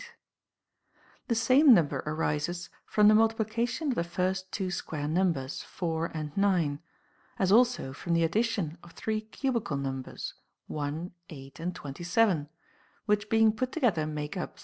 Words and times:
* 0.65 1.27
The 1.27 1.35
same 1.35 1.75
number 1.75 2.01
arises 2.07 2.69
from 2.87 3.07
the 3.07 3.13
multiplication 3.13 3.89
of 3.89 3.93
the 3.93 4.03
first 4.03 4.51
two 4.51 4.71
square 4.71 5.07
numbers, 5.07 5.61
4 5.61 6.07
and 6.11 6.35
9; 6.35 6.79
as 7.37 7.51
also 7.51 7.93
from 7.93 8.13
the 8.15 8.23
addition 8.23 8.79
of 8.81 8.95
the 8.95 8.95
three 9.01 9.21
cubical 9.21 9.77
numbers, 9.77 10.33
1, 10.65 11.11
8, 11.29 11.59
and 11.59 11.75
27, 11.75 12.49
which 13.05 13.29
being 13.29 13.51
put 13.51 13.71
together 13.71 14.07
make 14.07 14.35
up 14.35 14.53
36. 14.57 14.59